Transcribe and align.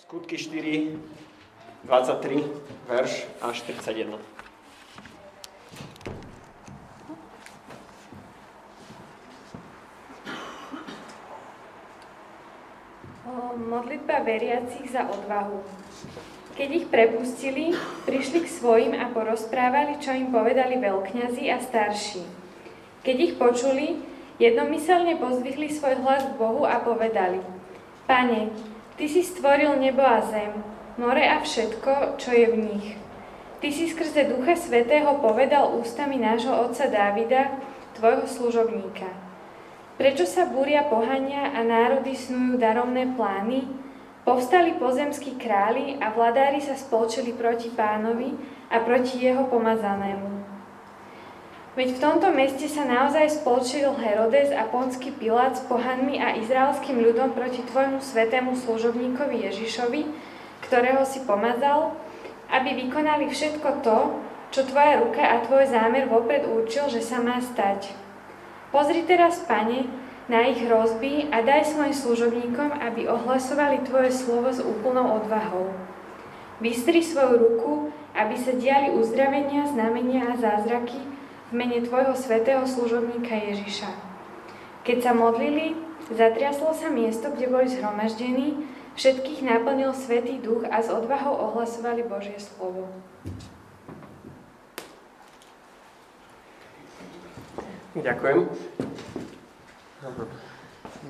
Skutky 0.00 0.40
4, 0.40 0.96
23, 1.84 2.40
verš 2.88 3.28
až 3.44 3.56
41. 3.68 4.16
Modlitba 13.60 14.24
veriacich 14.24 14.88
za 14.88 15.04
odvahu. 15.04 15.60
Keď 16.56 16.68
ich 16.72 16.86
prepustili, 16.88 17.76
prišli 18.08 18.48
k 18.48 18.48
svojim 18.48 18.96
a 18.96 19.12
porozprávali, 19.12 20.00
čo 20.00 20.16
im 20.16 20.32
povedali 20.32 20.80
veľkňazi 20.80 21.44
a 21.52 21.60
starší. 21.60 22.24
Keď 23.04 23.16
ich 23.20 23.32
počuli, 23.36 24.00
jednomyselne 24.40 25.20
pozdvihli 25.20 25.68
svoj 25.68 26.00
hlas 26.00 26.24
k 26.24 26.40
Bohu 26.40 26.64
a 26.64 26.80
povedali 26.80 27.44
Pane, 28.08 28.48
Ty 29.00 29.08
si 29.08 29.24
stvoril 29.24 29.80
nebo 29.80 30.04
a 30.04 30.20
zem, 30.20 30.52
more 31.00 31.24
a 31.24 31.40
všetko, 31.40 32.20
čo 32.20 32.36
je 32.36 32.46
v 32.52 32.56
nich. 32.68 32.86
Ty 33.64 33.72
si 33.72 33.88
skrze 33.88 34.28
Ducha 34.28 34.52
Svetého 34.52 35.16
povedal 35.24 35.72
ústami 35.72 36.20
nášho 36.20 36.52
otca 36.52 36.84
Dávida, 36.84 37.48
tvojho 37.96 38.28
služobníka. 38.28 39.08
Prečo 39.96 40.28
sa 40.28 40.44
búria 40.52 40.84
pohania 40.84 41.48
a 41.48 41.64
národy 41.64 42.12
snujú 42.12 42.60
darovné 42.60 43.16
plány? 43.16 43.72
Povstali 44.28 44.76
pozemskí 44.76 45.40
králi 45.40 45.96
a 45.96 46.12
vladári 46.12 46.60
sa 46.60 46.76
spolčili 46.76 47.32
proti 47.32 47.72
pánovi 47.72 48.36
a 48.68 48.84
proti 48.84 49.16
jeho 49.16 49.48
pomazanému. 49.48 50.28
Veď 51.80 51.96
v 51.96 52.02
tomto 52.04 52.28
meste 52.28 52.68
sa 52.68 52.84
naozaj 52.84 53.40
spolčil 53.40 53.96
Herodes 53.96 54.52
a 54.52 54.68
ponský 54.68 55.16
Pilát 55.16 55.56
s 55.56 55.64
pohanmi 55.64 56.20
a 56.20 56.36
izraelským 56.36 57.00
ľudom 57.00 57.32
proti 57.32 57.64
tvojmu 57.64 58.04
svetému 58.04 58.52
služobníkovi 58.52 59.48
Ježišovi, 59.48 60.04
ktorého 60.60 61.00
si 61.08 61.24
pomazal, 61.24 61.96
aby 62.52 62.84
vykonali 62.84 63.32
všetko 63.32 63.80
to, 63.80 63.98
čo 64.52 64.68
tvoja 64.68 65.00
ruka 65.00 65.24
a 65.24 65.40
tvoj 65.40 65.72
zámer 65.72 66.04
vopred 66.04 66.44
určil, 66.44 66.92
že 66.92 67.00
sa 67.00 67.16
má 67.16 67.40
stať. 67.40 67.96
Pozri 68.68 69.08
teraz, 69.08 69.40
Pane, 69.48 69.88
na 70.28 70.52
ich 70.52 70.60
hrozby 70.60 71.32
a 71.32 71.40
daj 71.40 71.64
svojim 71.64 71.96
služobníkom, 71.96 72.76
aby 72.76 73.08
ohlasovali 73.08 73.88
Tvoje 73.88 74.12
slovo 74.12 74.52
s 74.52 74.60
úplnou 74.60 75.16
odvahou. 75.16 75.72
Vystri 76.60 77.00
svoju 77.00 77.40
ruku, 77.40 77.72
aby 78.12 78.36
sa 78.36 78.52
diali 78.52 78.92
uzdravenia, 78.92 79.64
znamenia 79.64 80.28
a 80.28 80.36
zázraky 80.36 81.19
v 81.50 81.58
mene 81.58 81.82
Tvojho 81.82 82.14
svetého 82.14 82.62
služobníka 82.62 83.34
Ježiša. 83.34 83.90
Keď 84.86 84.98
sa 85.02 85.12
modlili, 85.12 85.74
zatriaslo 86.14 86.70
sa 86.70 86.94
miesto, 86.94 87.34
kde 87.34 87.50
boli 87.50 87.66
zhromaždení, 87.66 88.70
všetkých 88.94 89.42
naplnil 89.42 89.90
Svetý 89.90 90.38
duch 90.38 90.62
a 90.70 90.78
s 90.78 90.86
odvahou 90.86 91.34
ohlasovali 91.50 92.06
Božie 92.06 92.38
slovo. 92.38 92.86
Ďakujem. 97.98 98.46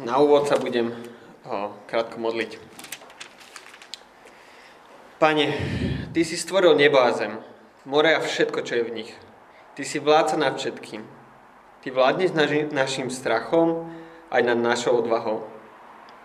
Na 0.00 0.16
úvod 0.24 0.48
sa 0.48 0.56
budem 0.56 0.96
o, 1.44 1.76
krátko 1.84 2.16
modliť. 2.16 2.56
Pane, 5.20 5.52
Ty 6.16 6.20
si 6.24 6.40
stvoril 6.40 6.72
nebo 6.80 6.96
a 6.96 7.12
zem, 7.12 7.36
more 7.84 8.16
a 8.16 8.24
všetko, 8.24 8.64
čo 8.64 8.80
je 8.80 8.88
v 8.88 8.94
nich. 9.04 9.12
Ty 9.80 9.88
si 9.88 9.96
vládca 9.96 10.36
nad 10.36 10.60
všetkým. 10.60 11.00
Ty 11.80 11.88
vládneš 11.88 12.36
naši, 12.36 12.68
našim 12.68 13.08
strachom 13.08 13.88
aj 14.28 14.44
nad 14.44 14.60
našou 14.60 15.00
odvahou. 15.00 15.48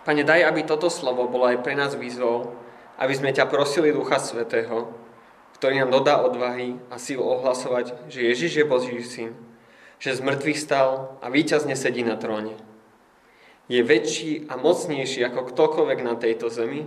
Pane, 0.04 0.28
daj, 0.28 0.44
aby 0.44 0.60
toto 0.60 0.92
slovo 0.92 1.24
bolo 1.24 1.48
aj 1.48 1.64
pre 1.64 1.72
nás 1.72 1.96
výzvou, 1.96 2.52
aby 3.00 3.16
sme 3.16 3.32
ťa 3.32 3.48
prosili 3.48 3.96
Ducha 3.96 4.20
Svetého, 4.20 4.92
ktorý 5.56 5.80
nám 5.80 5.88
dodá 5.88 6.20
odvahy 6.20 6.76
a 6.92 7.00
sílu 7.00 7.24
ohlasovať, 7.24 8.12
že 8.12 8.28
Ježiš 8.28 8.60
je 8.60 8.68
Boží 8.68 9.00
syn, 9.00 9.32
že 9.96 10.12
z 10.12 10.20
mŕtvych 10.20 10.60
stal 10.60 11.16
a 11.24 11.32
víťazne 11.32 11.80
sedí 11.80 12.04
na 12.04 12.20
tróne. 12.20 12.60
Je 13.72 13.80
väčší 13.80 14.52
a 14.52 14.60
mocnejší 14.60 15.24
ako 15.32 15.48
ktokoľvek 15.48 16.04
na 16.04 16.12
tejto 16.20 16.52
zemi 16.52 16.84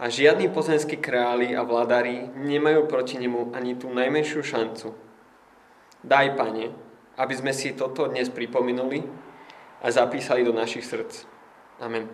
a 0.00 0.08
žiadni 0.08 0.48
pozemskí 0.48 0.96
králi 0.96 1.52
a 1.52 1.60
vládari 1.60 2.32
nemajú 2.40 2.88
proti 2.88 3.20
nemu 3.20 3.52
ani 3.52 3.76
tú 3.76 3.92
najmenšiu 3.92 4.40
šancu. 4.40 5.09
Daj, 6.00 6.32
Pane, 6.32 6.72
aby 7.20 7.34
sme 7.36 7.52
si 7.52 7.76
toto 7.76 8.08
dnes 8.08 8.32
pripomenuli 8.32 9.04
a 9.84 9.92
zapísali 9.92 10.40
do 10.40 10.56
našich 10.56 10.88
srdc. 10.88 11.28
Amen. 11.76 12.08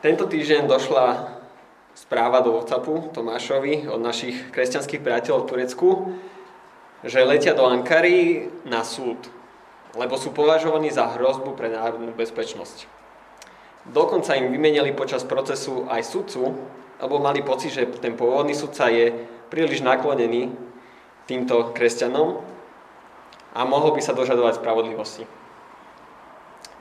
Tento 0.00 0.24
týždeň 0.24 0.64
došla 0.64 1.36
správa 1.92 2.40
do 2.40 2.56
WhatsAppu 2.56 3.12
Tomášovi 3.12 3.84
od 3.84 4.00
našich 4.00 4.48
kresťanských 4.48 5.04
priateľov 5.04 5.44
v 5.44 5.48
Turecku, 5.52 5.88
že 7.04 7.26
letia 7.26 7.52
do 7.52 7.68
Ankary 7.68 8.48
na 8.64 8.80
súd, 8.80 9.28
lebo 9.92 10.16
sú 10.16 10.32
považovaní 10.32 10.88
za 10.88 11.04
hrozbu 11.20 11.52
pre 11.52 11.68
národnú 11.68 12.16
bezpečnosť. 12.16 12.88
Dokonca 13.92 14.40
im 14.40 14.48
vymenili 14.48 14.96
počas 14.96 15.20
procesu 15.20 15.84
aj 15.84 16.00
sudcu, 16.00 16.56
lebo 16.96 17.20
mali 17.20 17.44
pocit, 17.44 17.76
že 17.76 17.84
ten 18.00 18.16
pôvodný 18.16 18.56
sudca 18.56 18.88
je 18.88 19.12
príliš 19.52 19.84
naklonený 19.84 20.68
týmto 21.28 21.76
kresťanom 21.76 22.40
a 23.52 23.60
mohol 23.68 23.92
by 23.92 24.00
sa 24.00 24.16
dožadovať 24.16 24.58
spravodlivosti. 24.58 25.28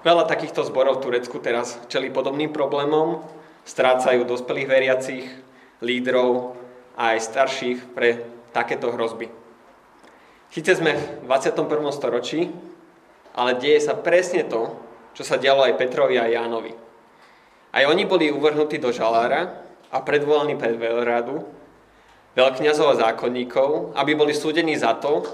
Veľa 0.08 0.24
takýchto 0.24 0.64
zborov 0.64 1.04
v 1.04 1.12
Turecku 1.12 1.44
teraz 1.44 1.76
čeli 1.92 2.08
podobným 2.08 2.56
problémom, 2.56 3.28
strácajú 3.68 4.24
dospelých 4.24 4.72
veriacich, 4.72 5.26
lídrov 5.84 6.56
a 6.96 7.14
aj 7.14 7.28
starších 7.28 7.80
pre 7.92 8.24
takéto 8.56 8.96
hrozby. 8.96 9.28
Síce 10.48 10.80
sme 10.80 10.96
v 10.96 11.28
21. 11.28 11.68
storočí, 11.92 12.48
ale 13.36 13.60
deje 13.60 13.84
sa 13.84 14.00
presne 14.00 14.48
to, 14.48 14.80
čo 15.12 15.28
sa 15.28 15.36
dialo 15.36 15.68
aj 15.68 15.76
Petrovi 15.76 16.16
a 16.16 16.32
Jánovi. 16.32 16.72
Aj 17.76 17.84
oni 17.84 18.08
boli 18.08 18.32
uvrhnutí 18.32 18.80
do 18.80 18.96
žalára 18.96 19.60
a 19.92 19.98
predvolaní 20.02 20.56
pred 20.56 20.80
veľradu, 20.80 21.44
veľkňazov 22.38 22.88
a 22.94 23.00
zákonníkov, 23.10 23.98
aby 23.98 24.14
boli 24.14 24.38
súdení 24.38 24.78
za 24.78 24.94
to, 25.02 25.26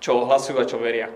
čo 0.00 0.24
ohlasujú 0.24 0.56
a 0.56 0.64
čo 0.64 0.80
veria. 0.80 1.12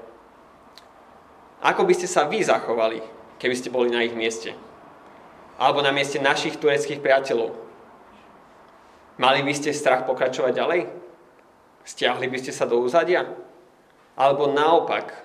Ako 1.64 1.88
by 1.88 1.97
ste 1.97 2.04
sa 2.04 2.28
vy 2.28 2.44
zachovali, 2.44 3.00
keby 3.41 3.56
ste 3.56 3.72
boli 3.72 3.88
na 3.88 4.04
ich 4.04 4.12
mieste? 4.12 4.53
Alebo 5.56 5.81
na 5.81 5.97
mieste 5.97 6.20
našich 6.20 6.60
tureckých 6.60 7.00
priateľov? 7.00 7.56
Mali 9.16 9.41
by 9.41 9.53
ste 9.56 9.72
strach 9.72 10.04
pokračovať 10.04 10.53
ďalej? 10.53 10.81
Stiahli 11.88 12.28
by 12.28 12.36
ste 12.36 12.53
sa 12.53 12.69
do 12.69 12.76
úzadia? 12.76 13.25
Alebo 14.12 14.53
naopak, 14.53 15.25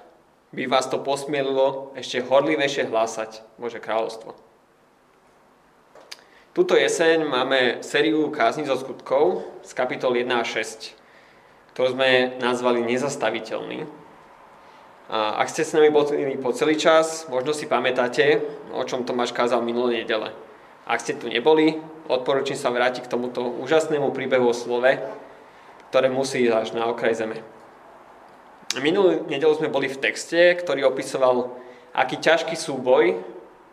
by 0.56 0.64
vás 0.72 0.88
to 0.88 1.04
posmielilo 1.04 1.92
ešte 2.00 2.24
horlivejšie 2.24 2.88
hlásať 2.88 3.44
Bože 3.60 3.84
kráľovstvo. 3.84 4.51
Tuto 6.52 6.76
jeseň 6.76 7.24
máme 7.24 7.80
sériu 7.80 8.28
kázni 8.28 8.68
zo 8.68 8.76
skutkov 8.76 9.48
z 9.64 9.72
kapitol 9.72 10.20
1 10.20 10.28
a 10.36 10.44
6, 10.44 10.92
ktorú 11.72 11.96
sme 11.96 12.36
nazvali 12.44 12.84
Nezastaviteľný. 12.84 13.88
A 15.08 15.40
ak 15.40 15.48
ste 15.48 15.64
s 15.64 15.72
nami 15.72 15.88
boli 15.88 16.36
po 16.36 16.52
celý 16.52 16.76
čas, 16.76 17.24
možno 17.32 17.56
si 17.56 17.72
pamätáte, 17.72 18.44
o 18.76 18.84
čom 18.84 19.08
Tomáš 19.08 19.32
kázal 19.32 19.64
minulé 19.64 20.04
nedele. 20.04 20.36
Ak 20.84 21.00
ste 21.00 21.16
tu 21.16 21.32
neboli, 21.32 21.80
odporúčam 22.12 22.60
sa 22.60 22.68
vrátiť 22.68 23.08
k 23.08 23.12
tomuto 23.16 23.48
úžasnému 23.48 24.12
príbehu 24.12 24.52
o 24.52 24.52
slove, 24.52 25.00
ktoré 25.88 26.12
musí 26.12 26.44
ísť 26.44 26.68
až 26.68 26.70
na 26.76 26.84
okraj 26.92 27.16
zeme. 27.16 27.40
Minulú 28.76 29.24
nedelu 29.32 29.56
sme 29.56 29.72
boli 29.72 29.88
v 29.88 30.04
texte, 30.04 30.52
ktorý 30.60 30.84
opisoval, 30.84 31.56
aký 31.96 32.20
ťažký 32.20 32.60
súboj 32.60 33.24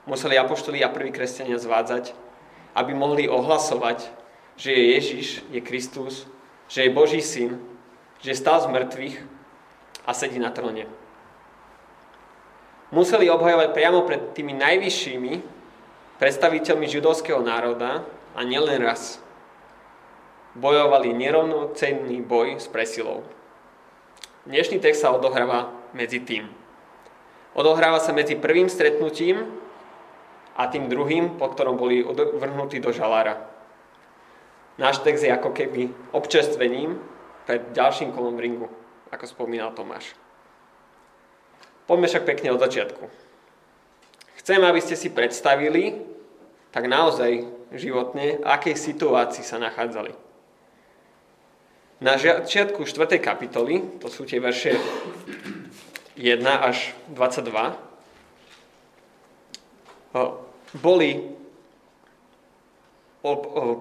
museli 0.07 0.39
apoštoli 0.39 0.79
a 0.87 0.95
prví 0.95 1.11
kresťania 1.11 1.59
zvádzať, 1.59 2.28
aby 2.79 2.95
mohli 2.95 3.27
ohlasovať, 3.27 4.07
že 4.55 4.71
je 4.71 4.85
Ježiš, 4.95 5.27
je 5.51 5.59
Kristus, 5.59 6.31
že 6.71 6.87
je 6.87 6.95
Boží 6.95 7.19
syn, 7.19 7.59
že 8.23 8.39
stal 8.39 8.63
z 8.63 8.71
mŕtvych 8.71 9.17
a 10.07 10.11
sedí 10.15 10.39
na 10.39 10.55
tróne. 10.55 10.87
Museli 12.95 13.27
obhajovať 13.29 13.75
priamo 13.75 14.07
pred 14.07 14.33
tými 14.33 14.55
najvyššími 14.57 15.33
predstaviteľmi 16.23 16.87
židovského 16.89 17.43
národa 17.43 18.07
a 18.33 18.41
nielen 18.47 18.81
raz 18.81 19.21
bojovali 20.57 21.13
nerovnocenný 21.15 22.23
boj 22.25 22.59
s 22.63 22.67
presilou. 22.71 23.27
Dnešný 24.49 24.81
text 24.81 25.05
sa 25.05 25.13
odohráva 25.13 25.71
medzi 25.93 26.25
tým. 26.25 26.49
Odohráva 27.53 28.01
sa 28.01 28.17
medzi 28.17 28.39
prvým 28.39 28.71
stretnutím 28.71 29.45
a 30.59 30.67
tým 30.67 30.91
druhým, 30.91 31.39
po 31.39 31.47
ktorom 31.55 31.79
boli 31.79 32.03
vrhnutí 32.35 32.83
do 32.83 32.91
žalára. 32.91 33.39
Náš 34.75 34.99
text 35.07 35.23
je 35.23 35.31
ako 35.31 35.55
keby 35.55 35.95
občerstvením 36.11 36.99
pred 37.47 37.71
ďalším 37.71 38.11
kolom 38.11 38.35
ringu, 38.35 38.67
ako 39.15 39.25
spomínal 39.27 39.71
Tomáš. 39.71 40.19
Poďme 41.87 42.11
však 42.11 42.27
pekne 42.27 42.53
od 42.53 42.61
začiatku. 42.61 43.07
Chcem, 44.43 44.61
aby 44.61 44.81
ste 44.83 44.99
si 44.99 45.09
predstavili, 45.15 45.99
tak 46.75 46.85
naozaj 46.85 47.49
životne, 47.73 48.43
akej 48.45 48.77
situácii 48.77 49.47
sa 49.47 49.57
nachádzali. 49.57 50.13
Na 51.99 52.15
začiatku 52.15 52.87
4. 52.87 53.19
kapitoly, 53.19 53.99
to 53.99 54.07
sú 54.07 54.23
tie 54.23 54.39
verše 54.39 54.79
1 56.15 56.39
až 56.45 56.95
22, 57.11 57.51
boli 60.77 61.37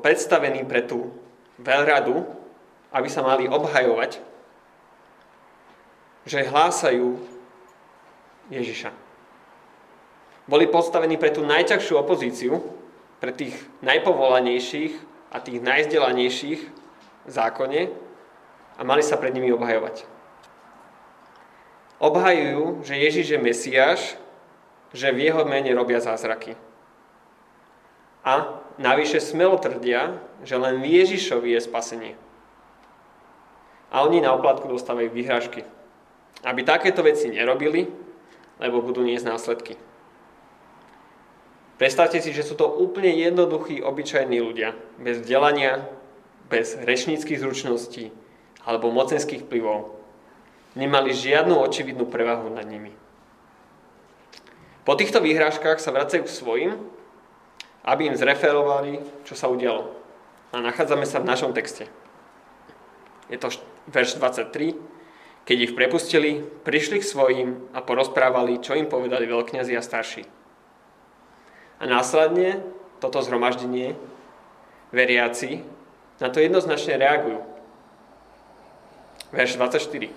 predstavení 0.01 0.63
pre 0.63 0.83
tú 0.83 1.11
veľradu, 1.59 2.25
aby 2.91 3.09
sa 3.11 3.21
mali 3.21 3.47
obhajovať, 3.47 4.19
že 6.27 6.47
hlásajú 6.47 7.19
Ježiša. 8.51 8.91
Boli 10.47 10.67
postavení 10.67 11.19
pre 11.19 11.31
tú 11.31 11.43
najťažšiu 11.43 11.95
opozíciu, 11.99 12.63
pre 13.19 13.35
tých 13.35 13.55
najpovolanejších 13.83 14.95
a 15.31 15.43
tých 15.43 15.59
najzdelanejších 15.59 16.61
v 17.27 17.29
zákone 17.29 17.81
a 18.77 18.81
mali 18.87 19.03
sa 19.03 19.19
pred 19.19 19.35
nimi 19.35 19.51
obhajovať. 19.51 20.07
Obhajujú, 21.97 22.85
že 22.85 22.93
Ježiš 22.95 23.27
je 23.35 23.39
Mesiáš, 23.41 24.01
že 24.93 25.11
v 25.11 25.27
jeho 25.27 25.43
mene 25.43 25.73
robia 25.75 25.99
zázraky. 25.99 26.55
A 28.27 28.59
navyše 28.75 29.23
smelo 29.23 29.55
tvrdia, 29.55 30.19
že 30.43 30.59
len 30.59 30.83
Ježišovi 30.83 31.55
je 31.55 31.61
spasenie. 31.63 32.13
A 33.87 34.03
oni 34.03 34.19
na 34.19 34.35
oplatku 34.35 34.67
dostávajú 34.67 35.07
vyhrážky. 35.15 35.63
Aby 36.43 36.67
takéto 36.67 37.07
veci 37.07 37.31
nerobili, 37.31 37.87
lebo 38.59 38.83
budú 38.83 38.99
niesť 39.07 39.25
následky. 39.31 39.73
Predstavte 41.79 42.19
si, 42.19 42.35
že 42.35 42.43
sú 42.43 42.59
to 42.59 42.67
úplne 42.67 43.15
jednoduchí, 43.15 43.79
obyčajní 43.79 44.43
ľudia, 44.43 44.75
bez 44.99 45.23
vzdelania, 45.23 45.87
bez 46.51 46.75
rečníckých 46.75 47.39
zručností 47.39 48.11
alebo 48.67 48.91
mocenských 48.91 49.47
vplyvov. 49.47 49.95
Nemali 50.75 51.15
žiadnu 51.15 51.55
očividnú 51.55 52.11
prevahu 52.11 52.51
nad 52.51 52.67
nimi. 52.67 52.91
Po 54.83 54.99
týchto 54.99 55.23
výhrážkach 55.23 55.79
sa 55.79 55.95
vracajú 55.95 56.27
k 56.27 56.31
svojim, 56.33 56.73
aby 57.87 58.11
im 58.11 58.19
zreferovali, 58.19 58.99
čo 59.23 59.39
sa 59.39 59.47
udialo. 59.47 59.87
A 60.51 60.59
nachádzame 60.59 61.07
sa 61.07 61.23
v 61.23 61.29
našom 61.31 61.55
texte. 61.55 61.87
Je 63.31 63.39
to 63.39 63.47
verš 63.87 64.19
23. 64.19 64.75
Keď 65.47 65.57
ich 65.63 65.75
prepustili, 65.79 66.43
prišli 66.43 66.99
k 66.99 67.07
svojim 67.07 67.49
a 67.71 67.79
porozprávali, 67.79 68.59
čo 68.59 68.75
im 68.75 68.91
povedali 68.91 69.23
veľkňazi 69.23 69.73
a 69.79 69.81
starší. 69.83 70.23
A 71.79 71.83
následne 71.87 72.59
toto 72.99 73.23
zhromaždenie, 73.23 73.95
veriaci, 74.91 75.63
na 76.19 76.27
to 76.27 76.43
jednoznačne 76.43 76.99
reagujú. 76.99 77.39
Verš 79.31 79.55
24. 79.55 80.11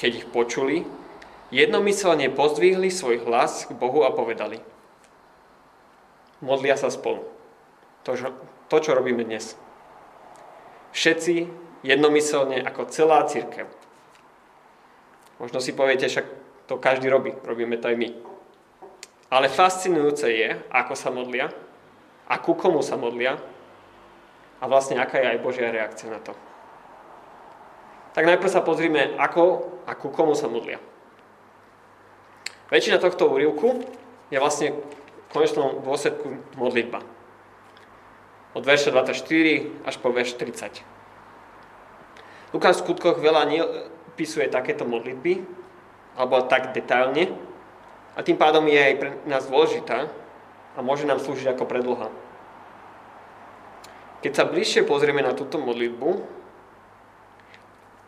Keď 0.00 0.10
ich 0.14 0.26
počuli, 0.30 0.88
jednomyselne 1.52 2.32
pozdvihli 2.32 2.88
svoj 2.88 3.28
hlas 3.28 3.68
k 3.68 3.76
Bohu 3.76 4.06
a 4.06 4.14
povedali. 4.14 4.62
Modlia 6.38 6.78
sa 6.78 6.90
spolu. 6.92 7.26
To, 8.06 8.14
to 8.70 8.76
čo 8.78 8.94
robíme 8.94 9.26
dnes. 9.26 9.58
Všetci 10.94 11.50
jednomyselne 11.82 12.62
ako 12.62 12.90
celá 12.90 13.26
církev. 13.26 13.66
Možno 15.38 15.62
si 15.62 15.74
poviete, 15.74 16.10
však 16.10 16.26
to 16.66 16.78
každý 16.78 17.06
robí. 17.10 17.34
Robíme 17.46 17.78
to 17.78 17.90
aj 17.90 17.96
my. 17.98 18.08
Ale 19.28 19.52
fascinujúce 19.52 20.26
je, 20.30 20.50
ako 20.72 20.94
sa 20.96 21.12
modlia 21.12 21.52
a 22.26 22.34
ku 22.40 22.56
komu 22.56 22.80
sa 22.80 22.96
modlia 22.96 23.36
a 24.58 24.64
vlastne 24.66 24.98
aká 24.98 25.20
je 25.20 25.30
aj 25.36 25.44
Božia 25.44 25.70
reakcia 25.70 26.10
na 26.10 26.18
to. 26.18 26.32
Tak 28.16 28.24
najprv 28.24 28.50
sa 28.50 28.64
pozrime, 28.64 29.14
ako 29.14 29.78
a 29.86 29.94
ku 29.94 30.10
komu 30.10 30.34
sa 30.34 30.50
modlia. 30.50 30.82
Väčšina 32.68 32.98
tohto 32.98 33.30
úrivku 33.30 33.84
je 34.28 34.36
vlastne 34.42 34.74
v 35.28 35.32
konečnom 35.36 35.84
dôsledku 35.84 36.40
modlitba. 36.56 37.04
Od 38.56 38.64
verša 38.64 38.96
24 38.96 39.84
až 39.84 39.94
po 40.00 40.08
verš 40.08 40.40
30. 40.40 40.80
Lukáš 42.56 42.80
v 42.80 42.84
skutkoch 42.88 43.20
veľa 43.20 43.44
neopisuje 43.44 44.48
takéto 44.48 44.88
modlitby, 44.88 45.44
alebo 46.16 46.48
tak 46.48 46.72
detailne, 46.72 47.36
a 48.18 48.26
tým 48.26 48.34
pádom 48.34 48.66
je 48.66 48.74
aj 48.74 48.94
pre 48.98 49.10
nás 49.30 49.46
dôležitá 49.46 50.10
a 50.74 50.78
môže 50.82 51.06
nám 51.06 51.22
slúžiť 51.22 51.54
ako 51.54 51.70
predloha. 51.70 52.10
Keď 54.26 54.32
sa 54.34 54.42
bližšie 54.42 54.82
pozrieme 54.82 55.22
na 55.22 55.30
túto 55.38 55.62
modlitbu, 55.62 56.26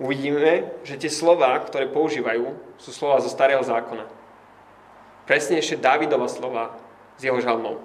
uvidíme, 0.02 0.74
že 0.82 0.98
tie 0.98 1.06
slova, 1.06 1.54
ktoré 1.62 1.86
používajú, 1.86 2.58
sú 2.82 2.90
slova 2.90 3.22
zo 3.22 3.30
starého 3.30 3.62
zákona. 3.62 4.10
Presnejšie 5.30 5.78
Dávidova 5.78 6.26
slova 6.26 6.74
z 7.20 7.28
jeho 7.28 7.36
žalmov. 7.44 7.84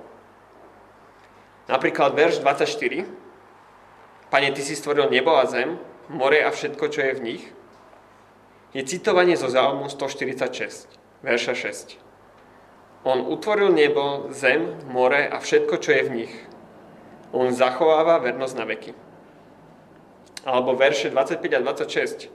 Napríklad 1.68 2.16
verš 2.16 2.40
24. 2.40 3.04
Pane, 4.32 4.48
Ty 4.56 4.62
si 4.64 4.80
stvoril 4.80 5.12
nebo 5.12 5.36
a 5.36 5.44
zem, 5.44 5.76
more 6.08 6.40
a 6.40 6.50
všetko, 6.56 6.88
čo 6.88 7.02
je 7.04 7.14
v 7.14 7.22
nich, 7.22 7.44
je 8.76 8.84
citovanie 8.84 9.40
zo 9.40 9.48
Žalmu 9.48 9.88
146, 9.88 10.92
verša 11.24 11.54
6. 11.56 11.96
On 13.08 13.24
utvoril 13.24 13.72
nebo, 13.72 14.28
zem, 14.36 14.84
more 14.92 15.32
a 15.32 15.40
všetko, 15.40 15.80
čo 15.80 15.96
je 15.96 16.04
v 16.04 16.12
nich. 16.12 16.34
On 17.32 17.48
zachováva 17.56 18.20
vernosť 18.20 18.56
na 18.60 18.66
veky. 18.68 18.92
Alebo 20.44 20.76
verše 20.76 21.08
25 21.08 21.40
a 21.56 21.60
26. 21.64 22.28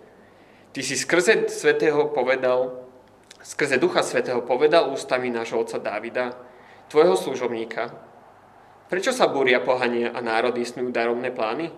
Ty 0.73 0.81
si 0.81 0.95
skrze 0.97 1.51
svetého 1.53 2.09
povedal, 2.09 2.89
skrze 3.43 3.77
Ducha 3.77 4.01
Svetého 4.01 4.41
povedal 4.41 4.89
ústami 4.95 5.29
nášho 5.29 5.59
otca 5.61 5.77
Dávida, 5.77 6.39
tvojho 6.91 7.15
služobníka, 7.15 7.95
prečo 8.91 9.15
sa 9.15 9.31
búria 9.31 9.63
pohania 9.63 10.11
a 10.11 10.19
národy 10.19 10.67
snujú 10.67 10.91
daromné 10.91 11.31
plány? 11.31 11.71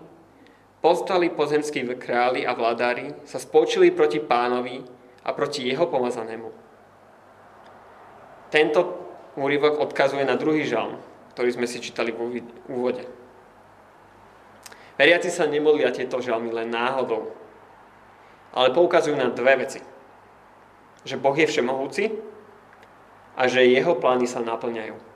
Povstali 0.81 1.31
pozemskí 1.31 1.85
králi 1.95 2.43
a 2.43 2.57
vládári, 2.57 3.13
sa 3.23 3.39
spolčili 3.39 3.93
proti 3.93 4.19
pánovi 4.19 4.83
a 5.23 5.31
proti 5.31 5.69
jeho 5.69 5.87
pomazanému. 5.87 6.49
Tento 8.51 8.81
úryvok 9.39 9.79
odkazuje 9.79 10.25
na 10.27 10.35
druhý 10.35 10.67
žalm, 10.67 10.99
ktorý 11.37 11.49
sme 11.55 11.69
si 11.69 11.79
čítali 11.79 12.11
v 12.11 12.43
úvode. 12.67 13.05
Veriaci 14.99 15.31
sa 15.33 15.49
nemodlia 15.49 15.89
tieto 15.95 16.21
žalmy 16.21 16.53
len 16.53 16.69
náhodou, 16.69 17.33
ale 18.53 18.75
poukazujú 18.75 19.17
na 19.17 19.31
dve 19.33 19.65
veci. 19.65 19.81
Že 21.07 21.15
Boh 21.17 21.33
je 21.33 21.49
všemohúci 21.49 22.03
a 23.33 23.49
že 23.49 23.65
jeho 23.65 23.97
plány 23.97 24.29
sa 24.29 24.43
naplňajú. 24.43 25.12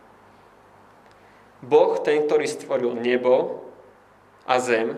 Boh, 1.61 1.97
ten, 2.01 2.25
ktorý 2.25 2.45
stvoril 2.45 2.93
nebo 2.97 3.65
a 4.45 4.61
zem, 4.61 4.97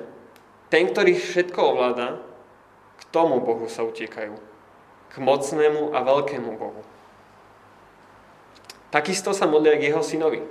ten, 0.67 0.91
ktorý 0.91 1.15
všetko 1.15 1.59
ovláda, 1.59 2.19
k 2.99 3.03
tomu 3.09 3.39
Bohu 3.39 3.65
sa 3.71 3.87
utiekajú. 3.87 4.35
K 5.09 5.15
mocnému 5.17 5.95
a 5.95 6.03
veľkému 6.05 6.51
Bohu. 6.59 6.83
Takisto 8.89 9.33
sa 9.33 9.49
modlia 9.49 9.77
k 9.77 9.89
jeho 9.89 10.01
synovi, 10.01 10.41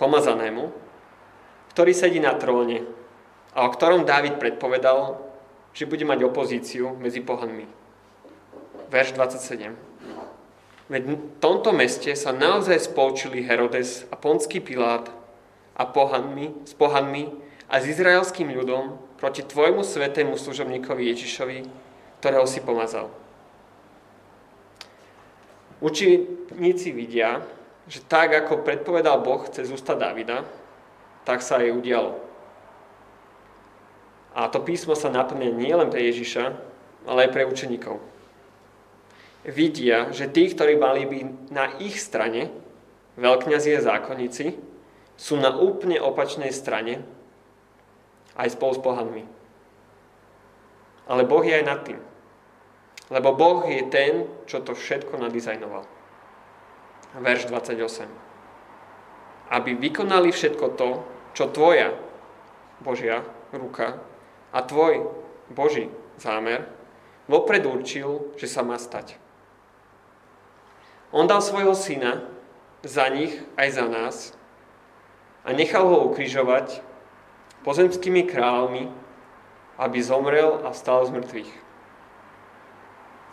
pomazanému, 0.00 0.72
ktorý 1.72 1.92
sedí 1.92 2.20
na 2.20 2.36
tróne 2.36 2.84
a 3.56 3.64
o 3.64 3.72
ktorom 3.72 4.04
Dávid 4.04 4.36
predpovedal, 4.36 5.20
že 5.76 5.88
bude 5.88 6.04
mať 6.08 6.24
opozíciu 6.24 6.96
medzi 6.96 7.20
pohanmi. 7.20 7.68
Verš 8.88 9.12
27. 9.12 9.76
Veď 10.86 11.02
v 11.02 11.14
tomto 11.42 11.74
meste 11.74 12.14
sa 12.14 12.30
naozaj 12.30 12.92
spolčili 12.92 13.42
Herodes 13.42 14.06
a 14.08 14.14
Ponský 14.14 14.62
Pilát 14.62 15.10
a 15.76 15.84
pohanmi, 15.84 16.64
s 16.64 16.72
pohanmi 16.72 17.28
a 17.68 17.78
s 17.78 17.84
izraelským 17.92 18.48
ľudom 18.48 18.96
proti 19.20 19.44
tvojmu 19.44 19.84
svetému 19.84 20.40
služobníkovi 20.40 21.12
Ježišovi, 21.12 21.58
ktorého 22.20 22.48
si 22.48 22.64
pomazal. 22.64 23.12
Učeníci 25.84 26.88
vidia, 26.96 27.44
že 27.84 28.00
tak, 28.00 28.32
ako 28.32 28.64
predpovedal 28.64 29.20
Boh 29.20 29.44
cez 29.52 29.68
ústa 29.68 29.92
Davida, 29.92 30.48
tak 31.28 31.44
sa 31.44 31.60
aj 31.60 31.76
udialo. 31.76 32.16
A 34.32 34.48
to 34.48 34.60
písmo 34.64 34.96
sa 34.96 35.12
naplňa 35.12 35.52
nielen 35.52 35.88
pre 35.92 36.08
Ježiša, 36.08 36.44
ale 37.08 37.28
aj 37.28 37.30
pre 37.32 37.48
učeníkov. 37.48 38.00
Vidia, 39.46 40.10
že 40.10 40.26
tí, 40.26 40.50
ktorí 40.50 40.74
mali 40.76 41.06
byť 41.06 41.26
na 41.54 41.70
ich 41.78 42.02
strane, 42.02 42.50
veľkňazi 43.16 43.70
a 43.78 43.80
zákonníci, 43.80 44.58
sú 45.16 45.40
na 45.40 45.52
úplne 45.52 45.96
opačnej 46.00 46.52
strane, 46.52 47.04
aj 48.36 48.52
spolu 48.52 48.72
s 48.76 48.80
pohanmi. 48.80 49.24
Ale 51.08 51.24
Boh 51.24 51.40
je 51.40 51.56
aj 51.56 51.64
nad 51.64 51.80
tým. 51.82 52.00
Lebo 53.08 53.32
Boh 53.32 53.64
je 53.64 53.86
ten, 53.88 54.28
čo 54.44 54.60
to 54.60 54.76
všetko 54.76 55.16
nadizajnoval. 55.16 55.88
Verš 57.16 57.48
28. 57.48 58.06
aby 59.46 59.78
vykonali 59.78 60.34
všetko 60.34 60.66
to, 60.74 61.06
čo 61.32 61.48
tvoja 61.54 61.94
Božia 62.82 63.22
ruka 63.54 64.02
a 64.52 64.58
tvoj 64.60 65.06
Boží 65.48 65.88
zámer 66.18 66.66
vopred 67.30 67.62
určil, 67.62 68.34
že 68.34 68.50
sa 68.50 68.66
má 68.66 68.74
stať. 68.76 69.16
On 71.14 71.24
dal 71.24 71.40
svojho 71.40 71.72
syna 71.72 72.26
za 72.82 73.06
nich 73.08 73.38
aj 73.56 73.68
za 73.70 73.86
nás 73.86 74.35
a 75.46 75.54
nechal 75.54 75.86
ho 75.86 76.10
ukrižovať 76.10 76.82
pozemskými 77.62 78.26
kráľmi, 78.26 78.90
aby 79.78 79.98
zomrel 80.02 80.66
a 80.66 80.74
vstal 80.74 81.06
z 81.06 81.14
mŕtvych. 81.14 81.52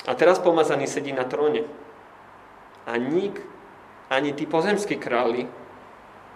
A 0.05 0.11
teraz 0.13 0.37
pomazaný 0.37 0.85
sedí 0.85 1.09
na 1.09 1.25
tróne. 1.25 1.65
A 2.85 2.99
nik, 3.01 3.41
ani 4.13 4.35
tí 4.35 4.45
pozemskí 4.45 4.99
králi, 4.99 5.49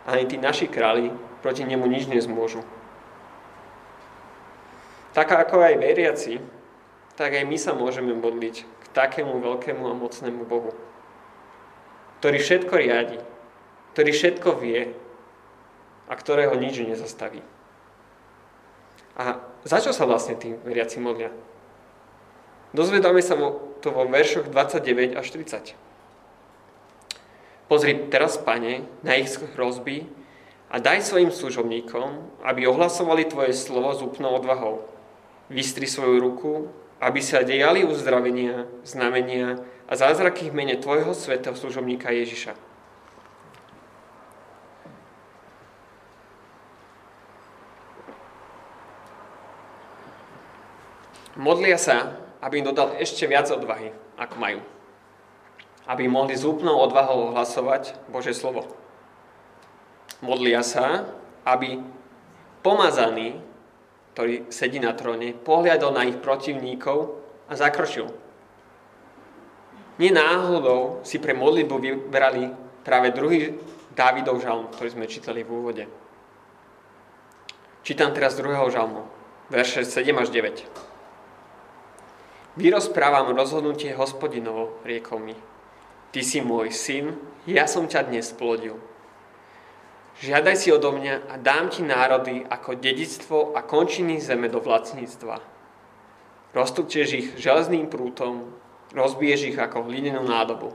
ani 0.08 0.24
tí 0.26 0.40
naši 0.40 0.66
králi 0.66 1.14
proti 1.44 1.68
nemu 1.68 1.86
nič 1.86 2.08
nezmôžu. 2.10 2.64
Tak 5.12 5.34
ako 5.34 5.62
aj 5.62 5.82
veriaci, 5.82 6.40
tak 7.20 7.36
aj 7.36 7.44
my 7.44 7.58
sa 7.60 7.76
môžeme 7.76 8.16
modliť 8.16 8.56
k 8.64 8.86
takému 8.96 9.42
veľkému 9.42 9.84
a 9.84 9.94
mocnému 9.98 10.48
Bohu, 10.48 10.72
ktorý 12.22 12.38
všetko 12.40 12.74
riadi, 12.78 13.20
ktorý 13.94 14.12
všetko 14.14 14.50
vie 14.62 14.96
a 16.08 16.14
ktorého 16.16 16.56
nič 16.56 16.80
nezastaví. 16.82 17.44
A 19.18 19.44
za 19.68 19.84
čo 19.84 19.92
sa 19.92 20.08
vlastne 20.08 20.40
tí 20.40 20.56
veriaci 20.64 21.02
modlia? 21.04 21.34
Dozvedáme 22.72 23.24
sa 23.24 23.36
to 23.80 23.90
vo 23.90 24.04
veršoch 24.06 24.52
29 24.52 25.18
až 25.18 25.28
30. 25.34 25.74
Pozri 27.68 28.08
teraz, 28.08 28.40
pane, 28.40 28.88
na 29.04 29.20
ich 29.20 29.28
hrozby 29.58 30.08
a 30.72 30.80
daj 30.80 31.04
svojim 31.04 31.32
služobníkom, 31.32 32.40
aby 32.44 32.68
ohlasovali 32.68 33.28
tvoje 33.28 33.52
slovo 33.56 33.92
s 33.92 34.00
úplnou 34.04 34.36
odvahou. 34.40 34.88
Vystri 35.52 35.88
svoju 35.88 36.20
ruku, 36.20 36.52
aby 37.00 37.20
sa 37.24 37.44
dejali 37.44 37.88
uzdravenia, 37.88 38.68
znamenia 38.84 39.64
a 39.88 39.94
zázraky 39.96 40.52
v 40.52 40.58
mene 40.64 40.76
tvojho 40.76 41.16
svetého 41.16 41.56
služobníka 41.56 42.12
Ježiša. 42.12 42.67
Modlia 51.38 51.78
sa, 51.78 52.18
aby 52.42 52.60
im 52.60 52.68
dodal 52.68 52.98
ešte 52.98 53.30
viac 53.30 53.46
odvahy, 53.54 53.94
ako 54.18 54.36
majú. 54.42 54.60
Aby 55.86 56.10
mohli 56.10 56.34
s 56.34 56.44
úplnou 56.44 56.82
odvahou 56.82 57.32
ohlasovať 57.32 57.94
Bože 58.10 58.34
slovo. 58.34 58.66
Modlia 60.26 60.66
sa, 60.66 61.06
aby 61.46 61.78
pomazaný, 62.66 63.38
ktorý 64.18 64.50
sedí 64.50 64.82
na 64.82 64.98
tróne, 64.98 65.38
pohľadol 65.38 65.94
na 65.94 66.10
ich 66.10 66.18
protivníkov 66.18 67.22
a 67.46 67.54
zakročil. 67.54 68.10
Nie 70.02 70.10
náhodou 70.10 71.06
si 71.06 71.22
pre 71.22 71.38
modlitbu 71.38 71.76
vyberali 71.78 72.50
práve 72.82 73.14
druhý 73.14 73.58
Dávidov 73.98 74.38
žalm, 74.46 74.70
ktorý 74.70 74.90
sme 74.94 75.10
čítali 75.10 75.42
v 75.42 75.50
úvode. 75.50 75.84
Čítam 77.82 78.14
teraz 78.14 78.38
druhého 78.38 78.70
žalmu, 78.70 79.10
verše 79.50 79.82
7 79.82 80.14
až 80.22 80.30
9. 80.30 80.87
Vyrozprávam 82.58 83.38
rozhodnutie 83.38 83.94
hospodinovo, 83.94 84.82
riekol 84.82 85.22
mi. 85.22 85.38
Ty 86.10 86.22
si 86.26 86.42
môj 86.42 86.74
syn, 86.74 87.14
ja 87.46 87.70
som 87.70 87.86
ťa 87.86 88.10
dnes 88.10 88.34
splodil. 88.34 88.82
Žiadaj 90.18 90.56
si 90.58 90.74
odo 90.74 90.90
mňa 90.90 91.30
a 91.30 91.38
dám 91.38 91.70
ti 91.70 91.86
národy 91.86 92.42
ako 92.42 92.82
dedictvo 92.82 93.54
a 93.54 93.62
končiny 93.62 94.18
zeme 94.18 94.50
do 94.50 94.58
vlastníctva. 94.58 95.38
Roztúčeš 96.58 97.08
ich 97.14 97.28
železným 97.38 97.94
prútom, 97.94 98.50
rozbiješ 98.90 99.54
ich 99.54 99.58
ako 99.62 99.86
hlinenú 99.86 100.26
nádobu. 100.26 100.74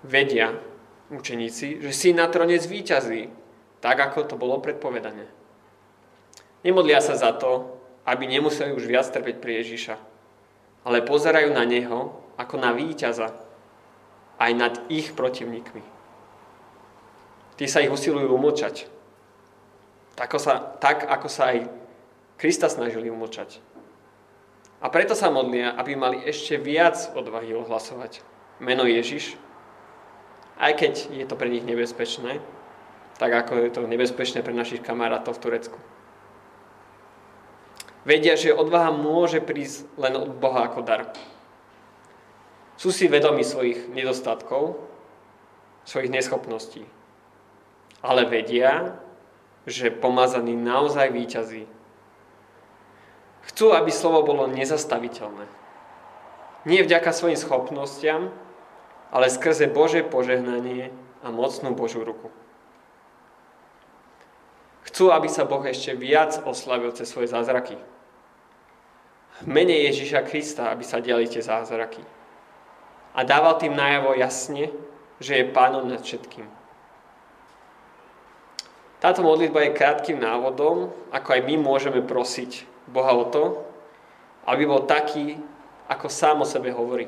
Vedia 0.00 0.56
učeníci, 1.12 1.84
že 1.84 1.92
si 1.92 2.16
na 2.16 2.32
trone 2.32 2.56
zvýťazí, 2.56 3.28
tak 3.84 4.00
ako 4.00 4.24
to 4.24 4.40
bolo 4.40 4.56
predpovedané. 4.64 5.28
Nemodlia 6.64 7.04
sa 7.04 7.12
za 7.12 7.36
to, 7.36 7.79
aby 8.10 8.26
nemuseli 8.26 8.74
už 8.74 8.90
viac 8.90 9.06
trpeť 9.06 9.38
pri 9.38 9.62
Ježiša, 9.62 9.94
ale 10.82 11.06
pozerajú 11.06 11.54
na 11.54 11.62
Neho 11.62 12.18
ako 12.34 12.58
na 12.58 12.74
víťaza 12.74 13.30
aj 14.42 14.52
nad 14.56 14.74
ich 14.90 15.14
protivníkmi. 15.14 15.84
Tí 17.54 17.68
sa 17.70 17.84
ich 17.84 17.92
usilujú 17.92 18.34
umlčať. 18.34 18.88
Tak, 20.18 20.32
sa, 20.42 20.58
tak 20.80 21.06
ako 21.06 21.28
sa 21.30 21.54
aj 21.54 21.68
Krista 22.40 22.72
snažili 22.72 23.12
umlčať. 23.12 23.60
A 24.80 24.88
preto 24.88 25.12
sa 25.12 25.28
modlia, 25.28 25.76
aby 25.76 25.92
mali 25.92 26.24
ešte 26.24 26.56
viac 26.56 26.96
odvahy 27.12 27.52
ohlasovať 27.52 28.24
meno 28.64 28.88
Ježiš, 28.88 29.36
aj 30.56 30.72
keď 30.76 30.92
je 31.12 31.24
to 31.28 31.36
pre 31.36 31.52
nich 31.52 31.64
nebezpečné, 31.64 32.40
tak 33.20 33.32
ako 33.32 33.60
je 33.60 33.70
to 33.76 33.84
nebezpečné 33.84 34.40
pre 34.40 34.56
našich 34.56 34.80
kamarátov 34.80 35.36
v 35.36 35.42
Turecku. 35.44 35.78
Vedia, 38.04 38.32
že 38.36 38.56
odvaha 38.56 38.92
môže 38.92 39.44
prísť 39.44 39.84
len 40.00 40.16
od 40.16 40.32
Boha 40.40 40.68
ako 40.68 40.80
dar. 40.80 41.12
Sú 42.80 42.88
si 42.88 43.12
vedomi 43.12 43.44
svojich 43.44 43.92
nedostatkov, 43.92 44.80
svojich 45.84 46.08
neschopností. 46.08 46.88
Ale 48.00 48.24
vedia, 48.24 48.96
že 49.68 49.92
pomazaný 49.92 50.56
naozaj 50.56 51.12
výťazí. 51.12 51.68
Chcú, 53.52 53.76
aby 53.76 53.92
slovo 53.92 54.24
bolo 54.24 54.48
nezastaviteľné. 54.48 55.44
Nie 56.64 56.80
vďaka 56.84 57.12
svojim 57.12 57.36
schopnostiam, 57.36 58.32
ale 59.12 59.32
skrze 59.32 59.68
Bože 59.68 60.00
požehnanie 60.04 60.92
a 61.20 61.28
mocnú 61.28 61.76
Božú 61.76 62.00
ruku. 62.04 62.32
Chcú, 64.90 65.14
aby 65.14 65.30
sa 65.30 65.46
Boh 65.46 65.62
ešte 65.62 65.94
viac 65.94 66.42
oslavil 66.42 66.90
cez 66.90 67.06
svoje 67.06 67.30
zázraky. 67.30 67.78
V 69.40 69.46
mene 69.46 69.86
Ježiša 69.86 70.26
Krista, 70.26 70.74
aby 70.74 70.82
sa 70.82 70.98
diali 70.98 71.30
tie 71.30 71.38
zázraky. 71.38 72.02
A 73.14 73.22
dával 73.22 73.54
tým 73.62 73.78
najavo 73.78 74.18
jasne, 74.18 74.74
že 75.22 75.38
je 75.38 75.54
pánom 75.54 75.86
nad 75.86 76.02
všetkým. 76.02 76.42
Táto 78.98 79.22
modlitba 79.22 79.64
je 79.64 79.78
krátkým 79.78 80.18
návodom, 80.18 80.90
ako 81.14 81.28
aj 81.38 81.40
my 81.46 81.54
môžeme 81.56 82.02
prosiť 82.02 82.66
Boha 82.90 83.14
o 83.14 83.24
to, 83.30 83.62
aby 84.44 84.66
bol 84.66 84.84
taký, 84.90 85.38
ako 85.86 86.10
sám 86.10 86.42
o 86.42 86.46
sebe 86.46 86.74
hovorí. 86.74 87.06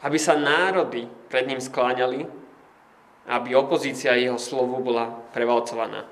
Aby 0.00 0.16
sa 0.16 0.40
národy 0.40 1.04
pred 1.28 1.44
ním 1.44 1.60
skláňali 1.60 2.37
aby 3.28 3.52
opozícia 3.52 4.16
jeho 4.16 4.40
slovu 4.40 4.80
bola 4.80 5.12
prevalcovaná. 5.36 6.08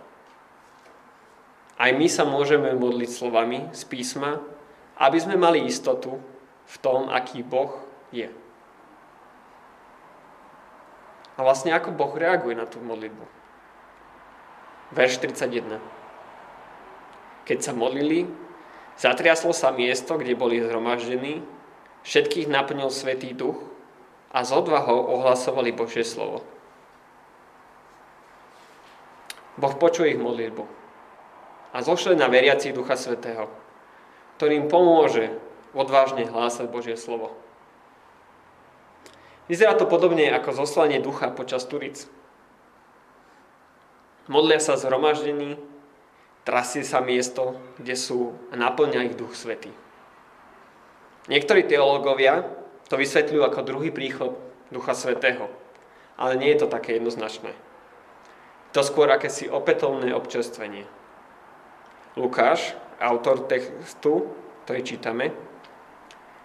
Aj 1.77 1.91
my 1.93 2.09
sa 2.09 2.29
môžeme 2.29 2.77
modliť 2.77 3.11
slovami 3.11 3.73
z 3.73 3.83
písma, 3.89 4.41
aby 5.01 5.17
sme 5.21 5.37
mali 5.41 5.65
istotu 5.65 6.21
v 6.69 6.77
tom, 6.81 7.09
aký 7.09 7.41
Boh 7.41 7.73
je. 8.13 8.29
A 11.37 11.45
vlastne 11.45 11.73
ako 11.77 11.93
Boh 11.93 12.13
reaguje 12.17 12.57
na 12.57 12.65
tú 12.65 12.81
modlitbu. 12.81 13.25
Verš 14.97 15.21
31. 15.21 15.77
Keď 17.45 17.59
sa 17.61 17.77
modlili, 17.77 18.25
zatriaslo 18.97 19.53
sa 19.53 19.69
miesto, 19.69 20.17
kde 20.17 20.33
boli 20.33 20.65
zhromaždení, 20.65 21.45
všetkých 22.09 22.49
naplnil 22.49 22.89
Svetý 22.89 23.37
Duch 23.37 23.61
a 24.33 24.49
z 24.49 24.51
odvahou 24.57 25.13
ohlasovali 25.13 25.77
Božie 25.77 26.09
slovo. 26.09 26.56
Boh 29.57 29.73
počuje 29.81 30.13
ich 30.13 30.21
modlitbu 30.21 30.65
a 31.73 31.81
zošle 31.81 32.13
na 32.13 32.29
veriacich 32.29 32.77
Ducha 32.77 32.97
Svetého, 32.97 33.49
ktorým 34.37 34.69
pomôže 34.69 35.33
odvážne 35.73 36.29
hlásať 36.29 36.69
Božie 36.69 36.97
slovo. 36.97 37.33
Vyzerá 39.49 39.73
to 39.77 39.89
podobne 39.89 40.29
ako 40.29 40.53
zoslanie 40.53 41.01
ducha 41.01 41.33
počas 41.33 41.65
Turic. 41.65 42.05
Modlia 44.27 44.59
sa 44.59 44.77
zhromaždení, 44.77 45.57
trasie 46.43 46.83
sa 46.83 47.01
miesto, 47.01 47.57
kde 47.79 47.95
sú 47.97 48.35
a 48.53 48.59
naplňa 48.59 49.13
ich 49.13 49.17
duch 49.17 49.33
svetý. 49.39 49.71
Niektorí 51.31 51.65
teológovia 51.65 52.45
to 52.91 52.99
vysvetľujú 52.99 53.43
ako 53.47 53.61
druhý 53.67 53.91
príchod 53.95 54.37
ducha 54.69 54.93
svetého, 54.93 55.49
ale 56.19 56.37
nie 56.37 56.51
je 56.53 56.67
to 56.67 56.69
také 56.69 56.99
jednoznačné 56.99 57.66
to 58.77 58.85
skôr 58.85 59.09
akési 59.09 59.49
opätovné 59.49 60.13
občerstvenie. 60.13 60.85
Lukáš, 62.13 62.77
autor 63.01 63.49
textu, 63.49 64.29
ktorý 64.69 64.81
čítame, 64.85 65.33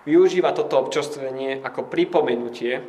využíva 0.08 0.56
toto 0.56 0.80
občerstvenie 0.80 1.60
ako 1.60 1.92
pripomenutie, 1.92 2.88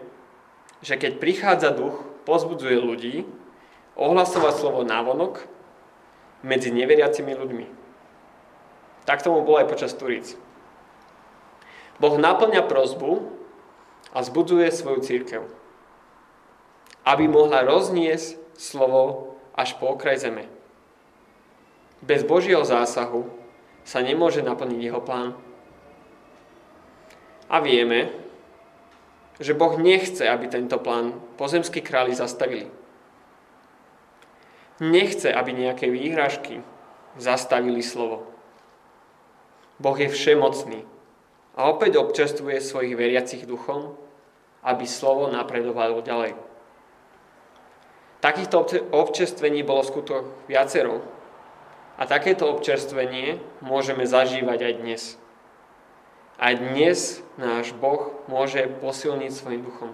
že 0.79 0.95
keď 0.95 1.19
prichádza 1.19 1.75
duch, 1.75 2.07
pozbudzuje 2.23 2.79
ľudí 2.79 3.27
ohlasovať 3.99 4.55
slovo 4.63 4.87
návonok 4.87 5.43
medzi 6.47 6.71
neveriacimi 6.71 7.35
ľuďmi. 7.35 7.67
Tak 9.11 9.27
tomu 9.27 9.43
bolo 9.43 9.59
aj 9.59 9.75
počas 9.75 9.91
Turíc. 9.99 10.39
Boh 11.99 12.15
naplňa 12.15 12.63
prozbu 12.63 13.27
a 14.15 14.23
zbudzuje 14.23 14.71
svoju 14.71 15.03
církev, 15.03 15.43
aby 17.03 17.27
mohla 17.27 17.67
rozniesť 17.67 18.42
slovo 18.57 19.35
až 19.53 19.77
po 19.77 19.93
okraj 19.93 20.23
zeme. 20.23 20.49
Bez 22.03 22.27
Božieho 22.27 22.67
zásahu 22.67 23.31
sa 23.87 24.03
nemôže 24.03 24.43
naplniť 24.43 24.81
jeho 24.83 24.99
plán. 24.99 25.39
A 27.47 27.61
vieme, 27.61 28.11
že 29.39 29.55
Boh 29.55 29.75
nechce, 29.79 30.25
aby 30.27 30.49
tento 30.49 30.79
plán 30.79 31.19
pozemskí 31.39 31.83
králi 31.83 32.15
zastavili. 32.15 32.67
Nechce, 34.83 35.31
aby 35.31 35.55
nejaké 35.55 35.91
výhražky 35.91 36.65
zastavili 37.21 37.83
slovo. 37.85 38.27
Boh 39.79 39.99
je 39.99 40.11
všemocný 40.11 40.87
a 41.59 41.69
opäť 41.69 42.01
občerstvuje 42.01 42.59
svojich 42.63 42.95
veriacich 42.97 43.45
duchom, 43.45 43.95
aby 44.63 44.87
slovo 44.87 45.29
napredovalo 45.29 46.01
ďalej. 46.01 46.52
Takýchto 48.23 48.87
občerstvení 48.95 49.67
bolo 49.67 49.83
skutok 49.83 50.31
viacero 50.47 51.03
a 51.99 52.07
takéto 52.07 52.47
občerstvenie 52.55 53.43
môžeme 53.59 54.07
zažívať 54.07 54.59
aj 54.63 54.75
dnes. 54.79 55.03
Aj 56.39 56.55
dnes 56.55 57.19
náš 57.35 57.75
Boh 57.75 58.15
môže 58.31 58.71
posilniť 58.79 59.31
svojim 59.35 59.67
duchom. 59.67 59.91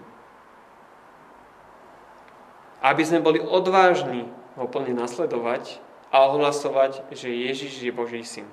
Aby 2.84 3.02
sme 3.08 3.24
boli 3.24 3.40
odvážni 3.40 4.28
ho 4.60 4.68
plne 4.68 4.92
nasledovať 4.92 5.80
a 6.12 6.28
ohlasovať, 6.28 7.08
že 7.08 7.32
Ježiš 7.32 7.80
je 7.80 7.92
Boží 7.96 8.20
syn. 8.28 8.44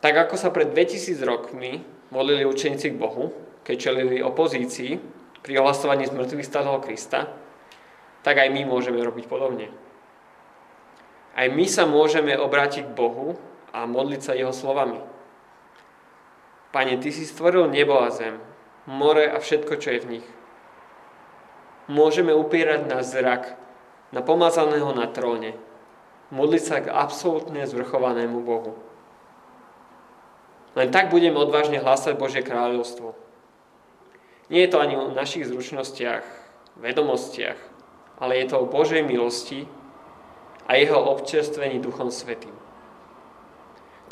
Tak 0.00 0.16
ako 0.16 0.40
sa 0.40 0.48
pred 0.48 0.72
2000 0.72 1.20
rokmi 1.20 1.84
molili 2.08 2.48
učeníci 2.48 2.96
k 2.96 3.00
Bohu, 3.00 3.30
keď 3.60 3.76
čelili 3.76 4.24
opozícii 4.24 5.20
pri 5.42 5.58
ohlasovaní 5.58 6.06
zmrtvých 6.06 6.46
stáleho 6.46 6.78
Krista, 6.78 7.30
tak 8.22 8.38
aj 8.38 8.48
my 8.54 8.62
môžeme 8.62 9.02
robiť 9.02 9.26
podobne. 9.26 9.68
Aj 11.34 11.48
my 11.50 11.66
sa 11.66 11.84
môžeme 11.84 12.38
obrátiť 12.38 12.86
k 12.86 12.96
Bohu 12.96 13.34
a 13.74 13.88
modliť 13.88 14.20
sa 14.22 14.38
Jeho 14.38 14.54
slovami. 14.54 15.02
Pane, 16.70 16.96
Ty 17.02 17.10
si 17.10 17.26
stvoril 17.26 17.68
nebo 17.68 18.00
a 18.00 18.08
zem, 18.14 18.38
more 18.86 19.26
a 19.26 19.36
všetko, 19.42 19.76
čo 19.76 19.88
je 19.92 20.00
v 20.00 20.10
nich. 20.18 20.28
Môžeme 21.90 22.30
upierať 22.32 22.86
na 22.86 23.02
zrak, 23.02 23.58
na 24.14 24.22
pomazaného 24.22 24.94
na 24.94 25.10
tróne, 25.10 25.58
modliť 26.30 26.62
sa 26.62 26.80
k 26.80 26.88
absolútne 26.88 27.66
zvrchovanému 27.66 28.40
Bohu. 28.40 28.78
Len 30.72 30.88
tak 30.88 31.12
budeme 31.12 31.36
odvážne 31.36 31.82
hlásať 31.82 32.16
Božie 32.16 32.40
kráľovstvo. 32.40 33.12
Nie 34.52 34.68
je 34.68 34.76
to 34.76 34.84
ani 34.84 35.00
o 35.00 35.08
našich 35.16 35.48
zručnostiach, 35.48 36.28
vedomostiach, 36.76 37.56
ale 38.20 38.36
je 38.36 38.52
to 38.52 38.60
o 38.60 38.68
Božej 38.68 39.00
milosti 39.00 39.64
a 40.68 40.76
jeho 40.76 41.00
občerstvení 41.00 41.80
Duchom 41.80 42.12
Svetým. 42.12 42.52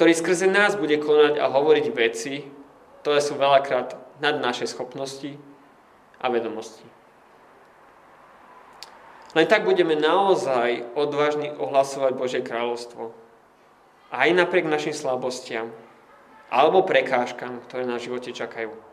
Ktorý 0.00 0.16
skrze 0.16 0.49
nás 0.49 0.80
bude 0.80 0.97
konať 0.97 1.37
a 1.37 1.52
hovoriť 1.52 1.87
veci, 1.92 2.49
ktoré 3.04 3.20
sú 3.20 3.37
veľakrát 3.37 4.00
nad 4.25 4.40
naše 4.40 4.64
schopnosti 4.64 5.37
a 6.16 6.32
vedomosti. 6.32 6.88
Len 9.37 9.44
tak 9.44 9.68
budeme 9.68 9.94
naozaj 9.94 10.97
odvážni 10.97 11.52
ohlasovať 11.52 12.12
Božie 12.17 12.41
kráľovstvo. 12.41 13.12
Aj 14.08 14.28
napriek 14.32 14.64
našim 14.67 14.97
slabostiam, 14.97 15.69
alebo 16.49 16.82
prekážkam, 16.82 17.60
ktoré 17.69 17.84
na 17.84 18.00
živote 18.00 18.32
čakajú. 18.32 18.89